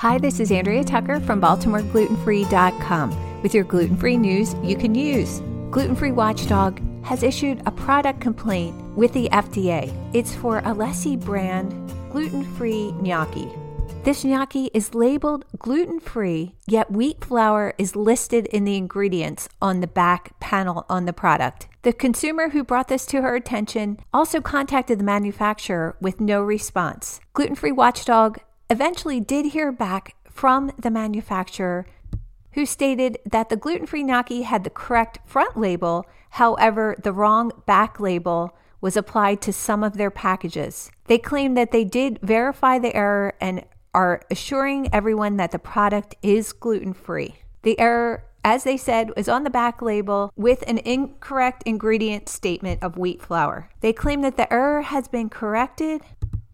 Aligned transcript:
Hi, 0.00 0.16
this 0.16 0.40
is 0.40 0.50
Andrea 0.50 0.82
Tucker 0.82 1.20
from 1.20 1.42
BaltimoreGlutenFree.com 1.42 3.42
with 3.42 3.52
your 3.52 3.64
gluten 3.64 3.98
free 3.98 4.16
news 4.16 4.54
you 4.62 4.74
can 4.74 4.94
use. 4.94 5.40
Gluten 5.70 5.94
Free 5.94 6.10
Watchdog 6.10 6.80
has 7.04 7.22
issued 7.22 7.60
a 7.66 7.70
product 7.70 8.18
complaint 8.18 8.74
with 8.96 9.12
the 9.12 9.28
FDA. 9.28 9.92
It's 10.14 10.34
for 10.34 10.62
Alessi 10.62 11.20
brand 11.20 11.92
gluten 12.10 12.44
free 12.56 12.92
gnocchi. 12.92 13.50
This 14.02 14.24
gnocchi 14.24 14.70
is 14.72 14.94
labeled 14.94 15.44
gluten 15.58 16.00
free, 16.00 16.54
yet 16.66 16.90
wheat 16.90 17.22
flour 17.22 17.74
is 17.76 17.94
listed 17.94 18.46
in 18.46 18.64
the 18.64 18.78
ingredients 18.78 19.50
on 19.60 19.82
the 19.82 19.86
back 19.86 20.32
panel 20.40 20.86
on 20.88 21.04
the 21.04 21.12
product. 21.12 21.68
The 21.82 21.92
consumer 21.92 22.48
who 22.48 22.64
brought 22.64 22.88
this 22.88 23.04
to 23.04 23.20
her 23.20 23.36
attention 23.36 23.98
also 24.14 24.40
contacted 24.40 24.98
the 24.98 25.04
manufacturer 25.04 25.94
with 26.00 26.22
no 26.22 26.42
response. 26.42 27.20
Gluten 27.34 27.54
Free 27.54 27.72
Watchdog 27.72 28.38
eventually 28.70 29.20
did 29.20 29.46
hear 29.46 29.72
back 29.72 30.14
from 30.30 30.70
the 30.78 30.90
manufacturer 30.90 31.86
who 32.52 32.64
stated 32.64 33.18
that 33.24 33.48
the 33.48 33.56
gluten 33.56 33.86
free 33.86 34.02
gnocchi 34.02 34.42
had 34.42 34.64
the 34.64 34.70
correct 34.70 35.18
front 35.24 35.56
label, 35.56 36.06
however, 36.30 36.96
the 37.02 37.12
wrong 37.12 37.52
back 37.66 38.00
label 38.00 38.56
was 38.80 38.96
applied 38.96 39.42
to 39.42 39.52
some 39.52 39.84
of 39.84 39.96
their 39.96 40.10
packages. 40.10 40.90
They 41.06 41.18
claim 41.18 41.54
that 41.54 41.70
they 41.70 41.84
did 41.84 42.18
verify 42.22 42.78
the 42.78 42.94
error 42.96 43.34
and 43.40 43.64
are 43.92 44.22
assuring 44.30 44.88
everyone 44.92 45.36
that 45.36 45.50
the 45.50 45.58
product 45.58 46.14
is 46.22 46.52
gluten 46.52 46.92
free. 46.94 47.36
The 47.62 47.78
error, 47.78 48.24
as 48.42 48.64
they 48.64 48.76
said, 48.76 49.14
was 49.16 49.28
on 49.28 49.44
the 49.44 49.50
back 49.50 49.82
label 49.82 50.32
with 50.34 50.64
an 50.66 50.78
incorrect 50.78 51.62
ingredient 51.66 52.28
statement 52.28 52.82
of 52.82 52.96
wheat 52.96 53.20
flour. 53.20 53.68
They 53.80 53.92
claim 53.92 54.22
that 54.22 54.36
the 54.36 54.50
error 54.52 54.82
has 54.82 55.08
been 55.08 55.28
corrected, 55.28 56.02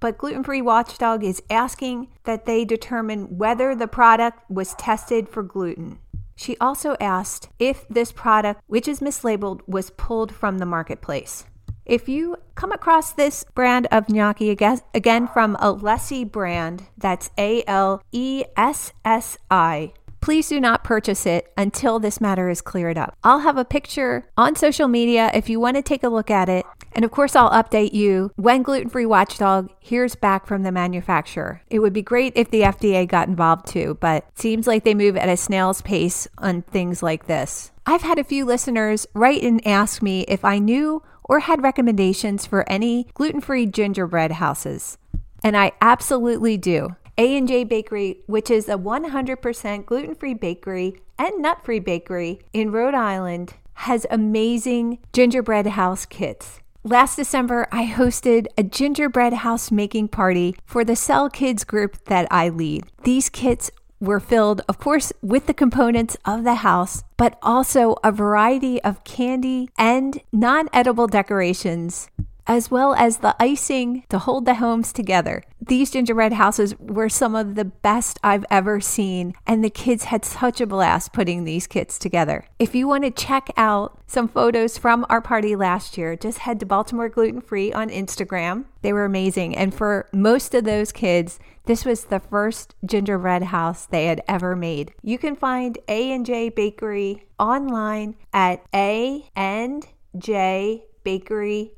but 0.00 0.18
Gluten 0.18 0.44
Free 0.44 0.62
Watchdog 0.62 1.24
is 1.24 1.42
asking 1.50 2.08
that 2.24 2.46
they 2.46 2.64
determine 2.64 3.38
whether 3.38 3.74
the 3.74 3.88
product 3.88 4.48
was 4.50 4.74
tested 4.74 5.28
for 5.28 5.42
gluten. 5.42 5.98
She 6.36 6.56
also 6.58 6.96
asked 7.00 7.48
if 7.58 7.86
this 7.88 8.12
product, 8.12 8.62
which 8.66 8.86
is 8.86 9.00
mislabeled, 9.00 9.60
was 9.66 9.90
pulled 9.90 10.32
from 10.32 10.58
the 10.58 10.66
marketplace. 10.66 11.44
If 11.84 12.08
you 12.08 12.36
come 12.54 12.70
across 12.70 13.12
this 13.12 13.44
brand 13.54 13.88
of 13.90 14.08
gnocchi 14.08 14.50
again, 14.50 15.26
from 15.26 15.56
Alessi 15.56 16.30
brand, 16.30 16.84
that's 16.98 17.30
A 17.38 17.64
L 17.66 18.02
E 18.12 18.44
S 18.56 18.92
S 19.04 19.38
I, 19.50 19.94
please 20.20 20.48
do 20.50 20.60
not 20.60 20.84
purchase 20.84 21.24
it 21.24 21.50
until 21.56 21.98
this 21.98 22.20
matter 22.20 22.50
is 22.50 22.60
cleared 22.60 22.98
up. 22.98 23.16
I'll 23.24 23.38
have 23.38 23.56
a 23.56 23.64
picture 23.64 24.28
on 24.36 24.54
social 24.54 24.86
media 24.86 25.30
if 25.32 25.48
you 25.48 25.58
want 25.58 25.76
to 25.76 25.82
take 25.82 26.02
a 26.02 26.10
look 26.10 26.30
at 26.30 26.50
it. 26.50 26.66
And 26.92 27.04
of 27.04 27.10
course, 27.10 27.36
I'll 27.36 27.50
update 27.50 27.92
you 27.92 28.32
when 28.36 28.62
Gluten 28.62 28.88
Free 28.88 29.06
Watchdog 29.06 29.70
hears 29.78 30.14
back 30.14 30.46
from 30.46 30.62
the 30.62 30.72
manufacturer. 30.72 31.62
It 31.68 31.78
would 31.78 31.92
be 31.92 32.02
great 32.02 32.32
if 32.34 32.50
the 32.50 32.62
FDA 32.62 33.06
got 33.06 33.28
involved 33.28 33.66
too, 33.66 33.98
but 34.00 34.26
seems 34.38 34.66
like 34.66 34.84
they 34.84 34.94
move 34.94 35.16
at 35.16 35.28
a 35.28 35.36
snail's 35.36 35.82
pace 35.82 36.26
on 36.38 36.62
things 36.62 37.02
like 37.02 37.26
this. 37.26 37.70
I've 37.86 38.02
had 38.02 38.18
a 38.18 38.24
few 38.24 38.44
listeners 38.44 39.06
write 39.14 39.42
and 39.42 39.66
ask 39.66 40.02
me 40.02 40.22
if 40.22 40.44
I 40.44 40.58
knew 40.58 41.02
or 41.24 41.40
had 41.40 41.62
recommendations 41.62 42.46
for 42.46 42.68
any 42.70 43.06
gluten-free 43.14 43.66
gingerbread 43.66 44.32
houses. 44.32 44.98
And 45.44 45.56
I 45.56 45.72
absolutely 45.80 46.56
do. 46.56 46.96
A&J 47.16 47.64
Bakery, 47.64 48.20
which 48.26 48.50
is 48.50 48.68
a 48.68 48.76
100% 48.76 49.86
gluten-free 49.86 50.34
bakery 50.34 51.00
and 51.18 51.42
nut-free 51.42 51.80
bakery 51.80 52.40
in 52.52 52.72
Rhode 52.72 52.94
Island, 52.94 53.54
has 53.74 54.06
amazing 54.10 54.98
gingerbread 55.12 55.66
house 55.66 56.06
kits. 56.06 56.60
Last 56.88 57.16
December, 57.16 57.68
I 57.70 57.84
hosted 57.84 58.46
a 58.56 58.62
gingerbread 58.62 59.34
house 59.34 59.70
making 59.70 60.08
party 60.08 60.56
for 60.64 60.86
the 60.86 60.96
Cell 60.96 61.28
Kids 61.28 61.62
group 61.62 62.02
that 62.06 62.26
I 62.30 62.48
lead. 62.48 62.86
These 63.04 63.28
kits 63.28 63.70
were 64.00 64.20
filled, 64.20 64.62
of 64.70 64.78
course, 64.78 65.12
with 65.20 65.44
the 65.44 65.52
components 65.52 66.16
of 66.24 66.44
the 66.44 66.54
house, 66.54 67.04
but 67.18 67.38
also 67.42 67.96
a 68.02 68.10
variety 68.10 68.82
of 68.84 69.04
candy 69.04 69.68
and 69.76 70.22
non 70.32 70.70
edible 70.72 71.06
decorations, 71.06 72.08
as 72.48 72.70
well 72.70 72.94
as 72.94 73.18
the 73.18 73.36
icing 73.38 74.02
to 74.08 74.18
hold 74.18 74.46
the 74.46 74.54
homes 74.54 74.92
together. 74.92 75.44
These 75.60 75.90
gingerbread 75.90 76.32
houses 76.32 76.74
were 76.78 77.10
some 77.10 77.34
of 77.34 77.54
the 77.54 77.66
best 77.66 78.18
I've 78.24 78.46
ever 78.50 78.80
seen, 78.80 79.34
and 79.46 79.62
the 79.62 79.70
kids 79.70 80.04
had 80.04 80.24
such 80.24 80.60
a 80.60 80.66
blast 80.66 81.12
putting 81.12 81.44
these 81.44 81.66
kits 81.66 81.98
together. 81.98 82.46
If 82.58 82.74
you 82.74 82.88
want 82.88 83.04
to 83.04 83.10
check 83.10 83.50
out 83.58 84.00
some 84.06 84.28
photos 84.28 84.78
from 84.78 85.04
our 85.10 85.20
party 85.20 85.54
last 85.54 85.98
year, 85.98 86.16
just 86.16 86.38
head 86.38 86.58
to 86.60 86.66
Baltimore 86.66 87.10
Gluten 87.10 87.42
Free 87.42 87.70
on 87.70 87.90
Instagram. 87.90 88.64
They 88.80 88.94
were 88.94 89.04
amazing. 89.04 89.54
And 89.54 89.74
for 89.74 90.08
most 90.12 90.54
of 90.54 90.64
those 90.64 90.90
kids, 90.90 91.38
this 91.66 91.84
was 91.84 92.04
the 92.04 92.20
first 92.20 92.74
gingerbread 92.86 93.42
house 93.42 93.84
they 93.84 94.06
had 94.06 94.22
ever 94.26 94.56
made. 94.56 94.94
You 95.02 95.18
can 95.18 95.36
find 95.36 95.76
A&J 95.86 96.48
Bakery 96.50 97.26
online 97.38 98.16
at 98.32 98.64
a 98.74 99.28
and 99.36 99.86
j 100.16 100.84
bakery 101.08 101.72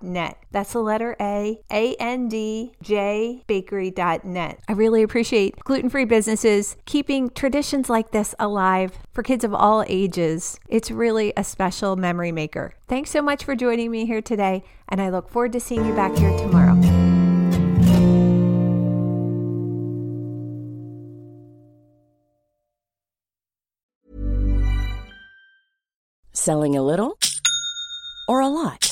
net. 0.00 0.38
That's 0.50 0.72
the 0.72 0.80
letter 0.80 1.16
A, 1.20 1.60
A 1.70 1.94
N 1.96 2.28
D 2.28 2.72
J 2.82 3.42
bakery.net. 3.46 4.60
I 4.68 4.72
really 4.72 5.02
appreciate 5.02 5.58
gluten 5.60 5.90
free 5.90 6.04
businesses 6.04 6.76
keeping 6.84 7.30
traditions 7.30 7.88
like 7.88 8.10
this 8.10 8.34
alive 8.38 8.98
for 9.12 9.22
kids 9.22 9.44
of 9.44 9.54
all 9.54 9.84
ages. 9.86 10.58
It's 10.68 10.90
really 10.90 11.32
a 11.36 11.44
special 11.44 11.96
memory 11.96 12.32
maker. 12.32 12.74
Thanks 12.88 13.10
so 13.10 13.22
much 13.22 13.44
for 13.44 13.54
joining 13.54 13.90
me 13.90 14.06
here 14.06 14.22
today, 14.22 14.64
and 14.88 15.00
I 15.00 15.10
look 15.10 15.28
forward 15.28 15.52
to 15.52 15.60
seeing 15.60 15.86
you 15.86 15.94
back 15.94 16.16
here 16.16 16.36
tomorrow. 16.38 16.80
Selling 26.34 26.76
a 26.76 26.82
little 26.82 27.18
or 28.26 28.40
a 28.40 28.48
lot? 28.48 28.91